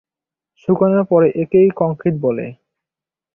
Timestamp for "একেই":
1.43-1.69